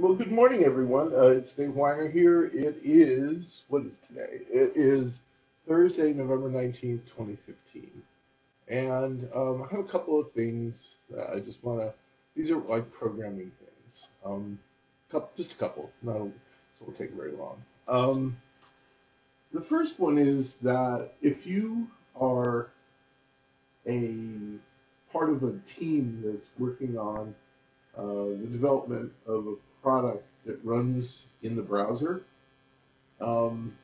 Well, 0.00 0.14
good 0.14 0.32
morning, 0.32 0.64
everyone. 0.64 1.12
Uh, 1.12 1.26
it's 1.26 1.52
Dave 1.52 1.72
Winer 1.72 2.10
here. 2.10 2.46
It 2.46 2.78
is, 2.82 3.64
what 3.68 3.82
is 3.82 3.98
today? 4.08 4.38
It 4.50 4.72
is 4.74 5.20
Thursday, 5.68 6.14
November 6.14 6.48
19th, 6.48 7.04
2015. 7.14 7.90
And 8.68 9.28
um, 9.34 9.62
I 9.62 9.76
have 9.76 9.84
a 9.84 9.88
couple 9.92 10.18
of 10.18 10.32
things 10.32 10.94
that 11.10 11.28
I 11.28 11.40
just 11.40 11.62
want 11.62 11.80
to, 11.80 11.92
these 12.34 12.50
are 12.50 12.56
like 12.56 12.90
programming 12.90 13.52
things. 13.58 14.06
Um, 14.24 14.58
couple, 15.12 15.32
just 15.36 15.52
a 15.52 15.56
couple, 15.56 15.90
not 16.02 16.16
a, 16.16 16.18
so 16.20 16.24
it 16.24 16.86
won't 16.86 16.96
take 16.96 17.10
very 17.12 17.32
long. 17.32 17.62
Um, 17.86 18.38
the 19.52 19.66
first 19.68 20.00
one 20.00 20.16
is 20.16 20.56
that 20.62 21.10
if 21.20 21.46
you 21.46 21.88
are 22.18 22.70
a 23.86 24.56
part 25.12 25.28
of 25.28 25.42
a 25.42 25.58
team 25.78 26.22
that's 26.24 26.48
working 26.58 26.96
on 26.96 27.34
uh, 27.98 28.40
the 28.40 28.48
development 28.50 29.12
of 29.26 29.46
a 29.46 29.54
product 29.82 30.24
that 30.46 30.58
runs 30.64 31.26
in 31.42 31.54
the 31.56 31.62
browser. 31.62 32.22
Um, 33.20 33.76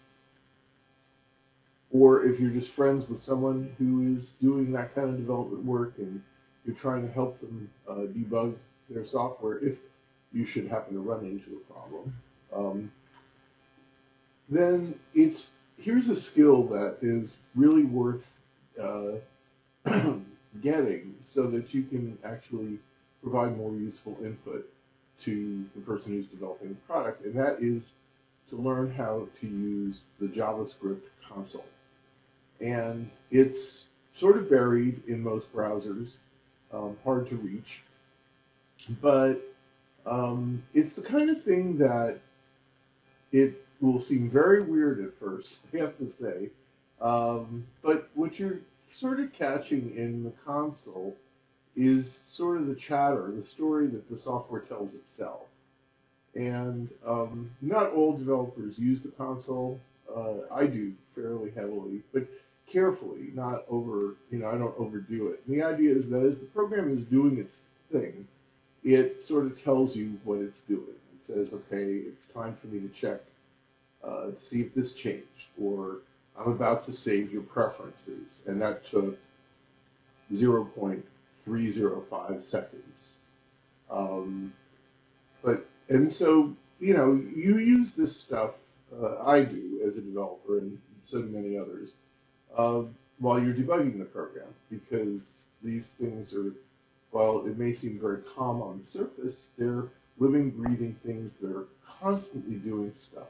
or 1.93 2.25
if 2.25 2.41
you're 2.41 2.51
just 2.51 2.75
friends 2.75 3.09
with 3.09 3.20
someone 3.20 3.75
who 3.79 4.15
is 4.15 4.34
doing 4.41 4.73
that 4.73 4.95
kind 4.95 5.09
of 5.11 5.17
development 5.17 5.65
work 5.65 5.95
and 5.98 6.23
you're 6.65 6.77
trying 6.77 7.06
to 7.06 7.12
help 7.12 7.41
them 7.41 7.70
uh, 7.89 8.06
debug 8.17 8.56
their 8.91 9.05
software 9.05 9.59
if 9.59 9.79
you 10.33 10.45
should 10.45 10.67
happen 10.67 10.95
to 10.95 11.01
run 11.01 11.25
into 11.25 11.56
a 11.56 11.73
problem, 11.73 12.15
um, 12.55 12.92
then 14.48 14.95
it's 15.15 15.51
here's 15.78 16.09
a 16.09 16.17
skill 16.17 16.67
that 16.69 16.97
is 17.03 17.37
really 17.55 17.84
worth 17.84 18.25
uh, 18.83 19.12
getting 20.62 21.15
so 21.20 21.51
that 21.51 21.73
you 21.73 21.84
can 21.84 22.19
actually 22.25 22.78
provide 23.23 23.56
more 23.56 23.73
useful 23.73 24.17
input 24.23 24.69
to 25.25 25.65
the 25.75 25.80
person 25.83 26.12
who's 26.12 26.27
developing 26.27 26.69
the 26.69 26.75
product, 26.87 27.25
and 27.25 27.34
that 27.37 27.59
is 27.61 27.93
to 28.51 28.56
learn 28.56 28.93
how 28.93 29.27
to 29.41 29.47
use 29.47 30.05
the 30.20 30.27
JavaScript 30.27 31.03
console. 31.28 31.64
And 32.61 33.11
it's 33.31 33.87
sort 34.19 34.37
of 34.37 34.48
buried 34.48 35.03
in 35.09 35.20
most 35.22 35.53
browsers, 35.53 36.17
um, 36.72 36.97
hard 37.05 37.28
to 37.31 37.37
reach, 37.37 37.83
but 39.03 39.41
um, 40.06 40.62
it's 40.75 40.94
the 40.94 41.03
kind 41.03 41.31
of 41.31 41.42
thing 41.42 41.78
that 41.78 42.19
it 43.33 43.55
will 43.81 44.00
seem 44.00 44.31
very 44.31 44.62
weird 44.62 45.05
at 45.05 45.19
first, 45.19 45.59
I 45.75 45.78
have 45.78 45.98
to 45.98 46.09
say. 46.09 46.50
Um, 47.00 47.67
but 47.83 48.09
what 48.14 48.39
you're 48.39 48.61
sort 48.91 49.20
of 49.20 49.33
catching 49.33 49.94
in 49.97 50.25
the 50.25 50.33
console 50.44 51.17
is 51.77 52.19
sort 52.24 52.58
of 52.58 52.66
the 52.66 52.74
chatter, 52.74 53.30
the 53.30 53.44
story 53.44 53.86
that 53.88 54.08
the 54.08 54.16
software 54.16 54.62
tells 54.62 54.94
itself. 54.94 55.42
And 56.34 56.88
um, 57.06 57.50
not 57.60 57.92
all 57.92 58.16
developers 58.16 58.78
use 58.78 59.02
the 59.02 59.10
console. 59.10 59.80
Uh, 60.14 60.52
I 60.52 60.66
do 60.66 60.92
fairly 61.14 61.50
heavily, 61.50 62.02
but 62.12 62.27
carefully, 62.70 63.30
not 63.34 63.64
over, 63.69 64.16
you 64.30 64.38
know, 64.38 64.47
I 64.47 64.58
don't 64.58 64.74
overdo 64.78 65.28
it. 65.28 65.41
And 65.47 65.58
the 65.58 65.64
idea 65.64 65.94
is 65.94 66.08
that 66.10 66.22
as 66.22 66.36
the 66.36 66.47
program 66.47 66.94
is 66.94 67.04
doing 67.04 67.38
its 67.38 67.60
thing, 67.92 68.27
it 68.84 69.22
sort 69.22 69.47
of 69.47 69.60
tells 69.60 69.97
you 69.97 70.19
what 70.24 70.38
it's 70.38 70.60
doing. 70.69 70.82
It 71.19 71.24
says, 71.24 71.52
okay, 71.52 71.84
it's 71.84 72.28
time 72.32 72.56
for 72.60 72.69
me 72.69 72.80
to 72.80 72.88
check 72.88 73.20
uh, 74.04 74.30
to 74.30 74.41
see 74.41 74.60
if 74.60 74.74
this 74.74 74.92
changed, 74.92 75.48
or 75.60 75.98
I'm 76.38 76.52
about 76.52 76.84
to 76.86 76.92
save 76.92 77.32
your 77.32 77.42
preferences, 77.42 78.41
and 78.47 78.60
that 78.62 78.82
took 78.91 79.16
0.5 80.32 81.02
305 81.47 82.44
seconds. 82.44 83.16
Um, 83.91 84.52
but 85.42 85.66
and 85.88 86.12
so 86.12 86.55
you 86.80 86.94
know 86.94 87.14
you 87.34 87.58
use 87.58 87.94
this 87.97 88.20
stuff. 88.20 88.53
Uh, 88.92 89.22
I 89.25 89.44
do 89.44 89.80
as 89.86 89.97
a 89.97 90.03
developer, 90.03 90.58
and 90.58 90.78
so 91.08 91.22
do 91.22 91.28
many 91.28 91.58
others, 91.58 91.91
uh, 92.56 92.83
while 93.19 93.42
you're 93.42 93.55
debugging 93.55 93.98
the 93.98 94.04
program, 94.06 94.48
because 94.71 95.44
these 95.62 95.91
things 95.98 96.34
are, 96.34 96.53
while 97.10 97.47
it 97.47 97.59
may 97.59 97.72
seem 97.72 97.98
very 98.00 98.22
calm 98.37 98.62
on 98.62 98.81
the 98.81 98.87
surface, 98.87 99.48
they're 99.59 99.84
living, 100.19 100.50
breathing 100.50 100.97
things 101.04 101.38
that 101.41 101.53
are 101.53 101.66
constantly 102.00 102.56
doing 102.56 102.92
stuff. 102.94 103.28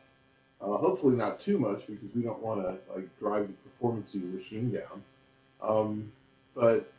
Uh, 0.60 0.76
hopefully 0.78 1.16
not 1.16 1.40
too 1.40 1.58
much, 1.58 1.86
because 1.86 2.08
we 2.14 2.22
don't 2.22 2.42
want 2.42 2.62
to 2.62 2.76
like 2.94 3.08
drive 3.18 3.48
the 3.48 3.70
performance 3.70 4.14
of 4.14 4.22
your 4.22 4.30
machine 4.32 4.72
down. 4.72 5.02
Um, 5.62 6.12
but 6.54 6.92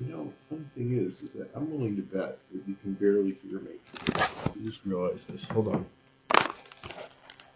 you 0.00 0.12
know, 0.12 0.32
funny 0.48 0.64
thing 0.74 0.98
is, 1.06 1.22
is 1.22 1.30
that 1.32 1.50
I'm 1.54 1.70
willing 1.70 1.96
to 1.96 2.02
bet 2.02 2.38
that 2.52 2.62
you 2.66 2.74
can 2.82 2.94
barely 2.94 3.38
hear 3.46 3.60
me. 3.60 3.72
I 4.16 4.52
just 4.64 4.80
realized 4.84 5.28
this. 5.28 5.46
Hold 5.48 5.68
on. 5.68 5.86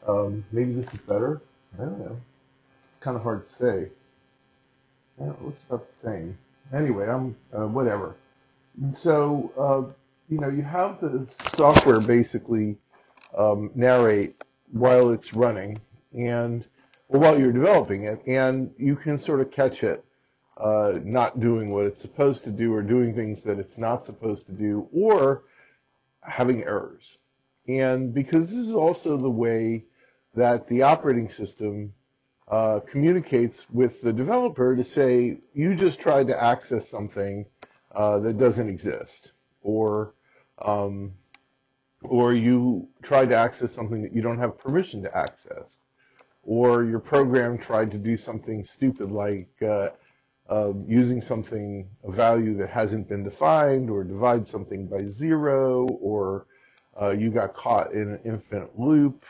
Um, 0.07 0.45
maybe 0.53 0.75
this 0.75 0.87
is 0.93 1.01
better. 1.01 1.41
I 1.75 1.85
don't 1.85 1.99
know. 1.99 2.17
It's 2.17 3.03
kind 3.03 3.17
of 3.17 3.23
hard 3.23 3.47
to 3.47 3.53
say. 3.53 3.89
Yeah, 5.19 5.31
it 5.31 5.43
looks 5.43 5.61
about 5.69 5.87
the 5.89 5.97
same. 6.07 6.39
Anyway, 6.75 7.07
I'm 7.07 7.37
uh, 7.57 7.67
whatever. 7.67 8.17
So, 8.95 9.53
uh, 9.59 9.93
you 10.29 10.41
know, 10.41 10.49
you 10.49 10.63
have 10.63 11.01
the 11.01 11.27
software 11.57 12.01
basically 12.01 12.77
um, 13.39 13.71
narrate 13.75 14.43
while 14.73 15.11
it's 15.11 15.33
running, 15.33 15.81
and 16.13 16.67
while 17.07 17.39
you're 17.39 17.53
developing 17.53 18.05
it, 18.05 18.27
and 18.27 18.71
you 18.77 18.97
can 18.97 19.19
sort 19.19 19.41
of 19.41 19.51
catch 19.51 19.83
it 19.83 20.05
uh, 20.57 20.99
not 21.03 21.41
doing 21.41 21.71
what 21.71 21.87
it's 21.87 22.03
supposed 22.03 22.45
to 22.45 22.51
do 22.51 22.73
or 22.73 22.83
doing 22.83 23.15
things 23.15 23.43
that 23.43 23.59
it's 23.59 23.79
not 23.79 24.05
supposed 24.05 24.47
to 24.47 24.53
do 24.53 24.89
or 24.93 25.43
having 26.21 26.63
errors. 26.63 27.17
And 27.67 28.15
because 28.15 28.47
this 28.47 28.59
is 28.59 28.75
also 28.75 29.17
the 29.17 29.31
way 29.31 29.85
that 30.35 30.69
the 30.69 30.83
operating 30.83 31.29
system 31.29 31.93
uh, 32.49 32.81
communicates 32.91 33.65
with 33.73 34.01
the 34.03 34.13
developer 34.13 34.77
to 34.77 34.85
say, 34.85 35.39
you 35.55 35.75
just 35.75 35.99
tried 35.99 36.29
to 36.29 36.43
access 36.43 36.89
something 36.89 37.47
uh, 37.95 38.19
that 38.19 38.39
doesn't 38.39 38.69
exist, 38.69 39.33
or 39.63 40.13
um, 40.61 41.13
or 42.03 42.35
you 42.35 42.87
tried 43.03 43.31
to 43.31 43.37
access 43.37 43.73
something 43.73 44.03
that 44.03 44.13
you 44.13 44.21
don't 44.21 44.39
have 44.39 44.59
permission 44.59 45.03
to 45.03 45.17
access, 45.17 45.79
or 46.43 46.85
your 46.85 46.99
program 46.99 47.57
tried 47.57 47.91
to 47.93 47.99
do 47.99 48.17
something 48.17 48.63
stupid 48.63 49.11
like 49.11 49.49
uh, 49.63 49.89
using 50.87 51.21
something, 51.21 51.89
a 52.05 52.13
value 52.13 52.55
that 52.55 52.69
hasn't 52.69 53.09
been 53.09 53.25
defined, 53.25 53.91
or 53.91 54.05
divide 54.05 54.47
something 54.47 54.87
by 54.87 55.05
zero, 55.07 55.87
or 56.01 56.47
uh, 57.01 57.11
you 57.11 57.31
got 57.31 57.55
caught 57.55 57.93
in 57.93 58.03
an 58.03 58.21
infinite 58.25 58.79
loop, 58.79 59.25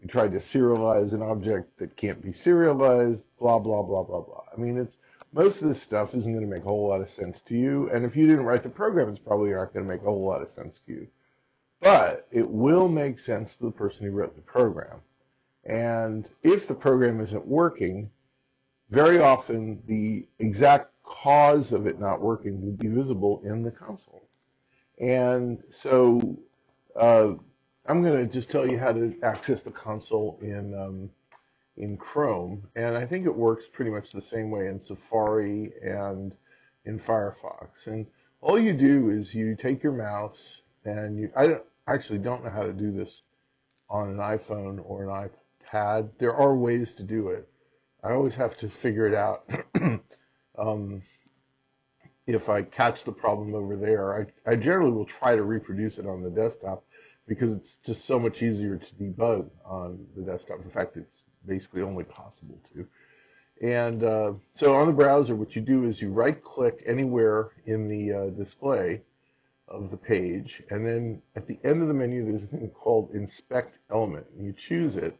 you 0.00 0.08
tried 0.08 0.32
to 0.32 0.38
serialize 0.38 1.12
an 1.12 1.22
object 1.22 1.78
that 1.78 1.96
can't 1.96 2.22
be 2.22 2.32
serialized, 2.32 3.24
blah, 3.38 3.58
blah, 3.58 3.82
blah, 3.82 4.02
blah, 4.02 4.20
blah. 4.20 4.42
I 4.52 4.60
mean, 4.60 4.76
it's 4.76 4.96
most 5.32 5.62
of 5.62 5.68
this 5.68 5.82
stuff 5.82 6.14
isn't 6.14 6.32
going 6.32 6.44
to 6.44 6.54
make 6.54 6.64
a 6.64 6.68
whole 6.68 6.88
lot 6.88 7.00
of 7.00 7.08
sense 7.08 7.40
to 7.48 7.54
you, 7.54 7.88
and 7.90 8.04
if 8.04 8.14
you 8.14 8.26
didn't 8.26 8.44
write 8.44 8.62
the 8.62 8.68
program, 8.68 9.08
it's 9.08 9.18
probably 9.18 9.52
not 9.52 9.72
going 9.72 9.86
to 9.86 9.90
make 9.90 10.02
a 10.02 10.04
whole 10.04 10.26
lot 10.26 10.42
of 10.42 10.50
sense 10.50 10.80
to 10.86 10.92
you. 10.92 11.06
But 11.80 12.28
it 12.30 12.48
will 12.48 12.88
make 12.88 13.18
sense 13.18 13.56
to 13.56 13.64
the 13.64 13.70
person 13.72 14.06
who 14.06 14.12
wrote 14.12 14.36
the 14.36 14.42
program. 14.42 15.00
And 15.64 16.30
if 16.42 16.68
the 16.68 16.74
program 16.74 17.20
isn't 17.20 17.46
working, 17.46 18.10
very 18.92 19.20
often 19.20 19.82
the 19.88 20.26
exact 20.38 20.90
cause 21.02 21.72
of 21.72 21.86
it 21.86 21.98
not 21.98 22.20
working 22.20 22.60
will 22.60 22.72
be 22.72 22.88
visible 22.88 23.40
in 23.44 23.62
the 23.62 23.70
console. 23.70 24.22
And 25.00 25.62
so 25.70 26.38
uh, 26.94 27.32
I'm 27.86 28.02
going 28.02 28.26
to 28.28 28.32
just 28.32 28.50
tell 28.50 28.68
you 28.68 28.78
how 28.78 28.92
to 28.92 29.14
access 29.22 29.62
the 29.62 29.70
console 29.70 30.38
in 30.42 30.74
um, 30.74 31.10
in 31.78 31.96
Chrome, 31.96 32.68
and 32.76 32.98
I 32.98 33.06
think 33.06 33.24
it 33.24 33.34
works 33.34 33.64
pretty 33.72 33.90
much 33.90 34.12
the 34.12 34.20
same 34.20 34.50
way 34.50 34.66
in 34.66 34.78
Safari 34.82 35.72
and 35.82 36.34
in 36.84 37.00
Firefox. 37.00 37.68
And 37.86 38.06
all 38.42 38.60
you 38.60 38.74
do 38.74 39.08
is 39.08 39.34
you 39.34 39.56
take 39.56 39.82
your 39.82 39.92
mouse 39.92 40.60
and 40.84 41.18
you 41.18 41.30
I 41.34 41.46
don't, 41.46 41.62
actually 41.88 42.18
don't 42.18 42.44
know 42.44 42.50
how 42.50 42.64
to 42.64 42.74
do 42.74 42.92
this 42.92 43.22
on 43.88 44.10
an 44.10 44.18
iPhone 44.18 44.80
or 44.84 45.08
an 45.08 45.30
iPad. 45.72 46.10
There 46.18 46.34
are 46.34 46.54
ways 46.54 46.92
to 46.98 47.02
do 47.02 47.28
it, 47.28 47.48
I 48.02 48.12
always 48.12 48.34
have 48.34 48.56
to 48.58 48.70
figure 48.82 49.06
it 49.06 49.14
out. 49.14 49.48
um, 50.58 51.02
if 52.26 52.48
I 52.48 52.62
catch 52.62 53.04
the 53.04 53.12
problem 53.12 53.54
over 53.54 53.76
there, 53.76 54.26
I, 54.46 54.50
I 54.52 54.56
generally 54.56 54.92
will 54.92 55.06
try 55.06 55.36
to 55.36 55.42
reproduce 55.42 55.98
it 55.98 56.06
on 56.06 56.22
the 56.22 56.30
desktop 56.30 56.84
because 57.26 57.52
it's 57.52 57.78
just 57.84 58.06
so 58.06 58.18
much 58.18 58.42
easier 58.42 58.76
to 58.76 58.94
debug 58.94 59.48
on 59.64 60.04
the 60.16 60.22
desktop. 60.22 60.64
In 60.64 60.70
fact, 60.70 60.96
it's 60.96 61.22
basically 61.46 61.82
only 61.82 62.04
possible 62.04 62.58
to. 62.74 62.86
And 63.66 64.02
uh, 64.02 64.32
so 64.54 64.74
on 64.74 64.88
the 64.88 64.92
browser, 64.92 65.36
what 65.36 65.54
you 65.54 65.62
do 65.62 65.84
is 65.84 66.00
you 66.00 66.10
right 66.10 66.42
click 66.42 66.82
anywhere 66.86 67.50
in 67.66 67.88
the 67.88 68.12
uh, 68.12 68.30
display 68.30 69.02
of 69.68 69.90
the 69.90 69.96
page, 69.96 70.62
and 70.70 70.84
then 70.84 71.22
at 71.36 71.46
the 71.46 71.58
end 71.64 71.80
of 71.80 71.88
the 71.88 71.94
menu, 71.94 72.24
there's 72.24 72.42
a 72.42 72.46
thing 72.48 72.68
called 72.70 73.10
Inspect 73.14 73.78
Element. 73.90 74.26
And 74.36 74.44
you 74.44 74.52
choose 74.68 74.96
it, 74.96 75.16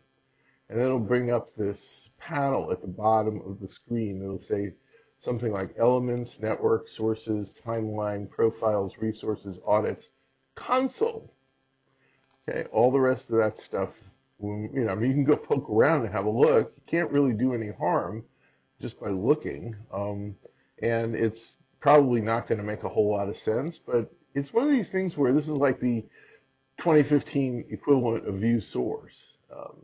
and 0.73 0.81
it'll 0.81 0.99
bring 0.99 1.31
up 1.31 1.49
this 1.55 2.09
panel 2.19 2.73
at 2.73 2.81
the 2.81 2.87
bottom 2.87 3.43
of 3.47 3.61
the 3.61 3.69
screen. 3.69 4.23
It'll 4.23 4.39
say 4.39 4.73
something 5.21 5.53
like 5.53 5.75
elements, 5.79 6.39
network, 6.41 6.89
sources, 6.89 7.53
timeline, 7.65 8.31
profiles, 8.31 8.95
resources, 8.99 9.61
audits, 9.67 10.09
console. 10.55 11.31
Okay, 12.49 12.65
all 12.73 12.91
the 12.91 12.99
rest 12.99 13.29
of 13.29 13.37
that 13.37 13.59
stuff, 13.59 13.91
you 14.41 14.71
know, 14.73 14.89
I 14.89 14.95
mean, 14.95 15.11
you 15.11 15.15
can 15.17 15.25
go 15.25 15.37
poke 15.37 15.69
around 15.69 16.07
and 16.07 16.15
have 16.15 16.25
a 16.25 16.31
look. 16.31 16.73
You 16.75 16.83
can't 16.87 17.11
really 17.11 17.35
do 17.35 17.53
any 17.53 17.71
harm 17.71 18.25
just 18.81 18.99
by 18.99 19.11
looking, 19.11 19.77
um, 19.93 20.35
and 20.83 21.15
it's 21.15 21.55
probably 21.81 22.23
not 22.23 22.49
going 22.49 22.59
to 22.59 22.65
make 22.65 22.83
a 22.83 22.89
whole 22.89 23.13
lot 23.13 23.29
of 23.29 23.37
sense. 23.37 23.79
But 23.87 24.11
it's 24.35 24.55
one 24.55 24.65
of 24.65 24.71
these 24.71 24.89
things 24.89 25.19
where 25.19 25.35
this 25.35 25.49
is 25.49 25.57
like 25.57 25.81
the 25.81 26.03
2015 26.79 27.67
equivalent 27.71 28.27
of 28.27 28.37
view 28.37 28.61
source. 28.61 29.37
Um, 29.55 29.77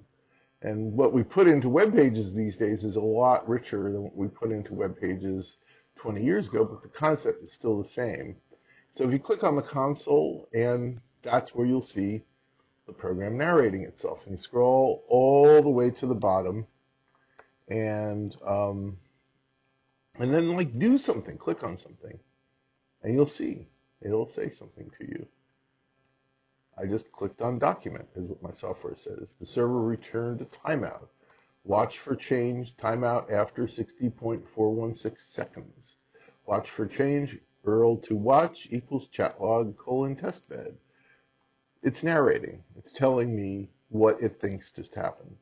and 0.62 0.92
what 0.92 1.12
we 1.12 1.22
put 1.22 1.46
into 1.46 1.68
web 1.68 1.94
pages 1.94 2.32
these 2.32 2.56
days 2.56 2.84
is 2.84 2.96
a 2.96 3.00
lot 3.00 3.48
richer 3.48 3.92
than 3.92 4.02
what 4.02 4.16
we 4.16 4.28
put 4.28 4.50
into 4.50 4.74
web 4.74 4.98
pages 5.00 5.56
20 5.96 6.22
years 6.22 6.48
ago, 6.48 6.64
but 6.64 6.82
the 6.82 6.88
concept 6.88 7.44
is 7.44 7.52
still 7.52 7.80
the 7.80 7.88
same. 7.88 8.36
So 8.94 9.04
if 9.04 9.12
you 9.12 9.18
click 9.18 9.44
on 9.44 9.56
the 9.56 9.62
console, 9.62 10.48
and 10.52 11.00
that's 11.22 11.54
where 11.54 11.66
you'll 11.66 11.82
see 11.82 12.22
the 12.86 12.92
program 12.92 13.36
narrating 13.38 13.82
itself. 13.82 14.18
And 14.24 14.34
you 14.34 14.42
scroll 14.42 15.04
all 15.08 15.62
the 15.62 15.68
way 15.68 15.90
to 15.90 16.06
the 16.06 16.14
bottom, 16.14 16.66
and 17.68 18.34
um, 18.44 18.96
and 20.16 20.34
then 20.34 20.56
like 20.56 20.76
do 20.78 20.98
something, 20.98 21.36
click 21.36 21.62
on 21.62 21.78
something, 21.78 22.18
and 23.02 23.14
you'll 23.14 23.28
see 23.28 23.68
it'll 24.00 24.28
say 24.28 24.50
something 24.50 24.90
to 24.98 25.04
you. 25.04 25.26
I 26.80 26.86
just 26.86 27.10
clicked 27.10 27.40
on 27.40 27.58
document, 27.58 28.06
is 28.14 28.28
what 28.28 28.42
my 28.42 28.52
software 28.52 28.94
says. 28.96 29.34
The 29.40 29.46
server 29.46 29.82
returned 29.82 30.40
a 30.40 30.44
timeout. 30.44 31.08
Watch 31.64 31.98
for 31.98 32.14
change, 32.14 32.76
timeout 32.76 33.32
after 33.32 33.64
60.416 33.64 35.16
seconds. 35.18 35.96
Watch 36.46 36.70
for 36.70 36.86
change, 36.86 37.36
URL 37.66 38.02
to 38.04 38.14
watch 38.14 38.68
equals 38.70 39.08
chat 39.08 39.40
log 39.40 39.76
colon 39.76 40.16
testbed. 40.16 40.74
It's 41.82 42.02
narrating. 42.02 42.62
It's 42.76 42.92
telling 42.92 43.34
me 43.34 43.68
what 43.88 44.22
it 44.22 44.40
thinks 44.40 44.70
just 44.70 44.94
happened. 44.94 45.34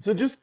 So 0.00 0.12
just 0.12 0.38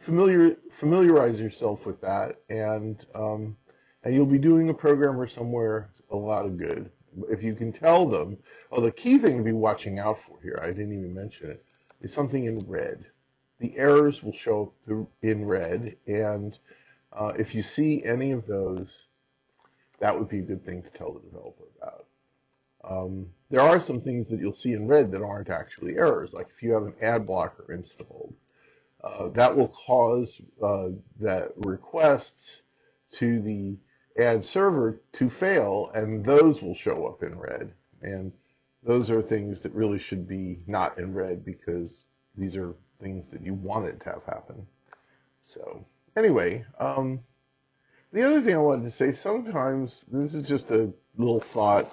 familiar, 0.00 0.56
familiarize 0.80 1.40
yourself 1.40 1.86
with 1.86 2.00
that, 2.00 2.36
and 2.50 3.04
um, 3.14 3.56
and 4.02 4.14
you'll 4.14 4.26
be 4.26 4.38
doing 4.38 4.68
a 4.68 4.74
programmer 4.74 5.28
somewhere 5.28 5.90
a 6.10 6.16
lot 6.16 6.44
of 6.44 6.58
good 6.58 6.90
if 7.28 7.42
you 7.42 7.54
can 7.54 7.72
tell 7.72 8.08
them, 8.08 8.38
oh, 8.70 8.80
the 8.80 8.92
key 8.92 9.18
thing 9.18 9.38
to 9.38 9.44
be 9.44 9.52
watching 9.52 9.98
out 9.98 10.18
for 10.26 10.40
here, 10.42 10.58
I 10.62 10.68
didn't 10.68 10.92
even 10.92 11.14
mention 11.14 11.50
it, 11.50 11.64
is 12.00 12.12
something 12.12 12.44
in 12.44 12.58
red. 12.60 13.04
The 13.60 13.76
errors 13.76 14.22
will 14.22 14.32
show 14.32 14.72
up 14.88 15.08
in 15.22 15.44
red, 15.44 15.96
and 16.06 16.58
uh, 17.12 17.32
if 17.38 17.54
you 17.54 17.62
see 17.62 18.02
any 18.04 18.32
of 18.32 18.46
those, 18.46 19.04
that 20.00 20.18
would 20.18 20.28
be 20.28 20.40
a 20.40 20.42
good 20.42 20.64
thing 20.64 20.82
to 20.82 20.90
tell 20.90 21.12
the 21.12 21.20
developer 21.20 21.64
about. 21.80 22.06
Um, 22.84 23.28
there 23.50 23.60
are 23.60 23.80
some 23.80 24.00
things 24.00 24.26
that 24.28 24.40
you'll 24.40 24.54
see 24.54 24.72
in 24.72 24.88
red 24.88 25.12
that 25.12 25.22
aren't 25.22 25.50
actually 25.50 25.96
errors, 25.96 26.32
like 26.32 26.48
if 26.54 26.62
you 26.62 26.72
have 26.72 26.82
an 26.82 26.94
ad 27.00 27.26
blocker 27.26 27.72
installed. 27.72 28.34
Uh, 29.04 29.28
that 29.30 29.56
will 29.56 29.72
cause 29.86 30.40
uh, 30.64 30.88
that 31.20 31.50
requests 31.56 32.62
to 33.18 33.40
the 33.42 33.76
ad 34.18 34.44
server 34.44 35.00
to 35.14 35.30
fail, 35.30 35.90
and 35.94 36.24
those 36.24 36.60
will 36.60 36.74
show 36.74 37.06
up 37.06 37.22
in 37.22 37.38
red. 37.38 37.72
And 38.02 38.32
those 38.82 39.10
are 39.10 39.22
things 39.22 39.62
that 39.62 39.72
really 39.72 39.98
should 39.98 40.28
be 40.28 40.62
not 40.66 40.98
in 40.98 41.14
red 41.14 41.44
because 41.44 42.02
these 42.36 42.56
are 42.56 42.74
things 43.00 43.24
that 43.32 43.42
you 43.42 43.54
wanted 43.54 44.00
to 44.00 44.10
have 44.10 44.22
happen. 44.24 44.66
So 45.42 45.84
anyway, 46.16 46.64
um, 46.78 47.20
the 48.12 48.26
other 48.26 48.42
thing 48.42 48.54
I 48.54 48.58
wanted 48.58 48.90
to 48.90 48.96
say, 48.96 49.12
sometimes 49.12 50.04
this 50.10 50.34
is 50.34 50.46
just 50.46 50.70
a 50.70 50.92
little 51.16 51.42
thought. 51.52 51.90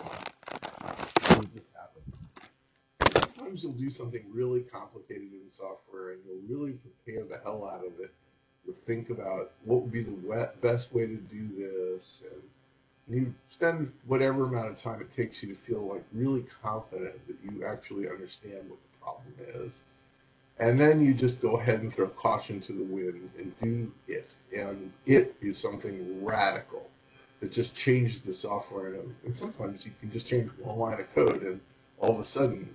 Sometimes 3.14 3.64
you'll 3.64 3.74
do 3.74 3.90
something 3.90 4.26
really 4.32 4.62
complicated 4.62 5.32
in 5.32 5.52
software 5.52 6.12
and 6.12 6.22
you'll 6.26 6.58
really 6.58 6.74
prepare 6.74 7.24
the 7.26 7.42
hell 7.44 7.68
out 7.68 7.86
of 7.86 7.94
it 8.00 8.14
think 8.74 9.10
about 9.10 9.52
what 9.66 9.82
would 9.82 9.92
be 9.92 10.04
the 10.04 10.50
best 10.62 10.94
way 10.94 11.06
to 11.06 11.16
do 11.16 11.48
this, 11.58 12.22
and 12.32 12.42
you 13.08 13.34
spend 13.52 13.92
whatever 14.08 14.46
amount 14.46 14.70
of 14.70 14.78
time 14.78 15.02
it 15.02 15.14
takes 15.16 15.42
you 15.42 15.54
to 15.54 15.62
feel 15.62 15.82
like 15.82 16.04
really 16.14 16.46
confident 16.62 17.16
that 17.28 17.38
you 17.44 17.66
actually 17.66 18.08
understand 18.08 18.70
what 18.70 18.80
the 18.80 18.98
problem 19.02 19.66
is. 19.66 19.80
And 20.60 20.80
then 20.80 21.04
you 21.04 21.14
just 21.14 21.42
go 21.42 21.58
ahead 21.60 21.80
and 21.82 21.94
throw 21.94 22.10
caution 22.10 22.60
to 22.62 22.74
the 22.74 22.84
wind 22.84 23.30
and 23.40 23.54
do 23.62 23.92
it. 24.08 24.36
And 24.56 24.92
it 25.06 25.36
is 25.42 25.58
something 25.58 26.24
radical 26.24 26.86
that 27.40 27.52
just 27.52 27.74
changes 27.76 28.22
the 28.22 28.34
software. 28.34 28.96
And 29.24 29.38
sometimes 29.38 29.86
you 29.86 29.92
can 30.02 30.12
just 30.12 30.28
change 30.28 30.52
one 30.62 30.78
line 30.78 31.00
of 31.00 31.08
code, 31.16 31.44
and 31.44 31.62
all 31.98 32.14
of 32.14 32.20
a 32.20 32.26
sudden, 32.26 32.70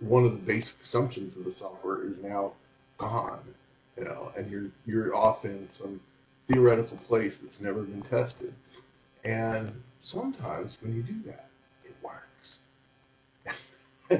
one 0.00 0.24
of 0.24 0.32
the 0.32 0.38
basic 0.38 0.78
assumptions 0.80 1.36
of 1.36 1.44
the 1.44 1.52
software 1.52 2.04
is 2.04 2.18
now 2.18 2.52
gone 2.98 3.40
you 3.96 4.04
know, 4.04 4.32
and 4.36 4.50
you're 4.50 4.70
you're 4.86 5.14
off 5.14 5.44
in 5.44 5.68
some 5.70 6.00
theoretical 6.48 6.96
place 6.98 7.38
that's 7.42 7.60
never 7.60 7.82
been 7.82 8.02
tested. 8.02 8.54
And 9.24 9.72
sometimes 10.00 10.76
when 10.82 10.94
you 10.94 11.02
do 11.02 11.22
that, 11.26 11.48
it 11.84 11.94
works. 12.02 12.58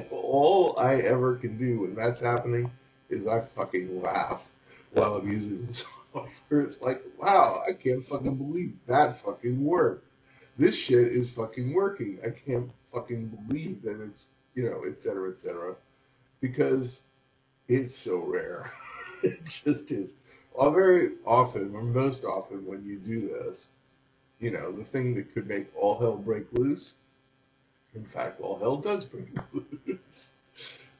All 0.11 0.75
I 0.77 0.95
ever 0.95 1.35
can 1.35 1.57
do 1.57 1.81
when 1.81 1.95
that's 1.95 2.19
happening 2.19 2.71
is 3.09 3.27
I 3.27 3.47
fucking 3.55 4.01
laugh 4.01 4.41
while 4.93 5.15
I'm 5.15 5.29
using 5.29 5.67
the 5.67 5.73
software. 5.73 6.61
It's 6.61 6.81
like, 6.81 7.01
wow, 7.19 7.61
I 7.67 7.73
can't 7.73 8.03
fucking 8.05 8.35
believe 8.35 8.73
that 8.87 9.17
fucking 9.23 9.63
worked. 9.63 10.05
This 10.57 10.75
shit 10.75 11.07
is 11.07 11.31
fucking 11.35 11.73
working. 11.73 12.17
I 12.23 12.29
can't 12.29 12.69
fucking 12.93 13.27
believe 13.47 13.81
that 13.83 14.01
it's, 14.01 14.25
you 14.55 14.63
know, 14.63 14.83
et 14.87 15.01
cetera, 15.01 15.31
et 15.31 15.39
cetera. 15.39 15.75
Because 16.41 17.01
it's 17.67 18.03
so 18.03 18.19
rare. 18.19 18.71
it 19.23 19.39
just 19.43 19.91
is. 19.91 20.13
Well, 20.57 20.71
very 20.71 21.11
often, 21.25 21.75
or 21.75 21.81
most 21.83 22.23
often, 22.23 22.65
when 22.65 22.83
you 22.85 22.97
do 22.97 23.27
this, 23.27 23.67
you 24.39 24.51
know, 24.51 24.71
the 24.71 24.85
thing 24.85 25.15
that 25.15 25.33
could 25.33 25.47
make 25.47 25.67
all 25.75 25.99
hell 25.99 26.17
break 26.17 26.45
loose, 26.53 26.93
in 27.93 28.05
fact, 28.05 28.41
all 28.41 28.57
hell 28.57 28.77
does 28.77 29.05
break 29.05 29.27
loose. 29.53 30.27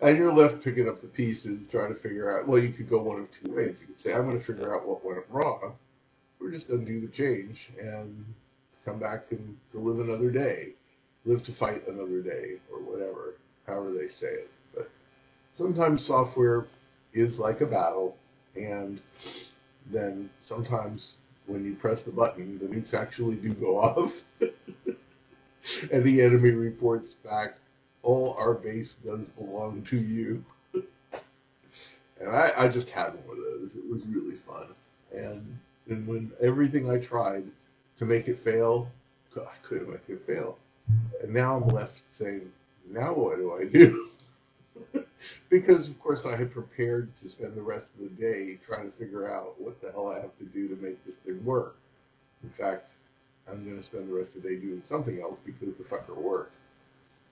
and 0.02 0.18
you're 0.18 0.32
left 0.32 0.64
picking 0.64 0.90
up 0.90 1.02
the 1.02 1.08
pieces, 1.08 1.68
trying 1.72 1.94
to 1.94 2.00
figure 2.00 2.38
out, 2.38 2.48
well, 2.48 2.62
you 2.62 2.74
could 2.74 2.90
go 2.90 3.02
one 3.02 3.22
of 3.22 3.28
two 3.44 3.54
ways. 3.54 3.80
You 3.82 3.88
could 3.88 4.02
say, 4.02 4.14
I'm 4.14 4.26
going 4.28 4.40
to 4.40 4.46
figure 4.46 4.76
out 4.76 4.88
what 4.88 5.06
went 5.06 5.26
wrong, 5.30 5.74
or 6.42 6.52
just 6.52 6.70
undo 6.70 7.02
the 7.02 7.08
change 7.08 7.70
and 7.80 8.26
come 8.84 9.00
back 9.00 9.26
and 9.32 9.58
to 9.72 9.80
live 9.80 10.00
another 10.00 10.32
day, 10.32 10.74
live 11.26 11.44
to 11.44 11.54
fight 11.54 11.88
another 11.88 12.22
day, 12.22 12.60
or 12.72 12.80
whatever, 12.80 13.36
however 13.68 13.92
they 13.92 14.08
say 14.08 14.28
it. 14.28 14.52
But 14.74 14.90
sometimes 15.56 16.06
software 16.06 16.68
is 17.16 17.40
like 17.40 17.62
a 17.62 17.66
battle, 17.66 18.18
and 18.56 19.02
then 19.92 20.30
sometimes 20.42 21.16
when 21.48 21.64
you 21.66 21.76
press 21.76 22.04
the 22.04 22.12
button, 22.12 22.60
the 22.60 22.66
nukes 22.66 22.94
actually 22.94 23.38
do 23.38 23.54
go 23.54 23.78
off, 23.82 24.12
and 24.42 26.04
the 26.04 26.22
enemy 26.22 26.52
reports 26.52 27.16
back, 27.24 27.56
"All 28.04 28.36
our 28.38 28.54
base 28.54 28.96
does 29.04 29.26
belong 29.38 29.84
to 29.90 29.98
you." 29.98 30.44
and 32.20 32.30
I, 32.30 32.52
I 32.58 32.72
just 32.72 32.90
had 32.90 33.14
one 33.26 33.38
of 33.38 33.44
those. 33.44 33.76
It 33.76 33.90
was 33.90 34.02
really 34.08 34.38
fun, 34.46 34.68
and 35.14 35.58
and 35.88 36.08
when 36.08 36.32
everything 36.42 36.90
I 36.90 37.00
tried 37.00 37.44
to 37.98 38.06
make 38.06 38.28
it 38.28 38.40
fail, 38.44 38.90
I 39.38 39.68
couldn't 39.68 39.90
make 39.90 40.10
it 40.10 40.26
fail, 40.28 40.58
and 41.24 41.34
now 41.34 41.56
I'm 41.58 41.68
left 41.70 42.02
saying, 42.10 42.52
"Now 42.90 43.14
what 43.14 43.38
do 43.38 43.54
I 43.54 43.66
do?" 43.66 44.10
because 45.60 45.88
of 45.88 45.98
course 46.02 46.26
I 46.26 46.36
had 46.36 46.52
prepared 46.52 47.10
to 47.22 47.30
spend 47.30 47.56
the 47.56 47.62
rest 47.62 47.88
of 47.96 48.02
the 48.02 48.22
day 48.22 48.60
trying 48.66 48.92
to 48.92 48.98
figure 48.98 49.32
out 49.32 49.60
what 49.60 49.82
the 49.82 49.92
hell 49.92 50.10
I 50.12 50.20
have 50.20 50.38
to 50.40 50.46
do 50.46 50.68
to 50.68 50.76
make 50.82 51.04
this 51.06 51.16
thing 51.26 51.44
work. 51.46 51.78
In 52.44 52.50
fact, 52.50 52.90
I'm 53.50 53.64
going 53.64 53.78
to 53.78 53.84
spend 53.84 54.10
the 54.10 54.14
rest 54.14 54.36
of 54.36 54.44
the 54.44 54.50
day 54.50 54.56
doing 54.56 54.84
something 54.86 55.22
else 55.22 55.38
because 55.46 55.76
the 55.76 55.84
fucker 55.84 56.16
worked. 56.16 56.52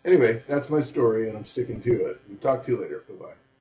Anyway, 0.05 0.41
that's 0.47 0.69
my 0.69 0.81
story, 0.81 1.27
and 1.27 1.37
I'm 1.37 1.45
sticking 1.45 1.81
to 1.81 2.05
it. 2.07 2.21
We'll 2.29 2.37
talk 2.39 2.65
to 2.65 2.71
you 2.71 2.81
later. 2.81 3.03
Bye 3.09 3.25
bye. 3.25 3.42